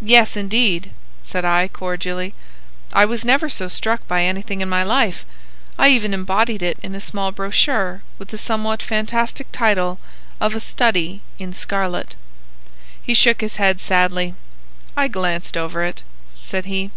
[0.00, 0.92] "Yes, indeed,"
[1.22, 2.32] said I, cordially.
[2.90, 5.26] "I was never so struck by anything in my life.
[5.78, 9.98] I even embodied it in a small brochure with the somewhat fantastic title
[10.40, 12.14] of 'A Study in Scarlet.'"
[13.02, 14.32] He shook his head sadly.
[14.96, 16.00] "I glanced over it,"
[16.40, 16.90] said he.